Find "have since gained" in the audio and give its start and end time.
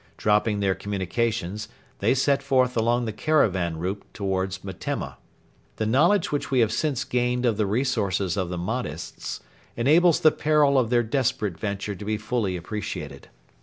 6.61-7.45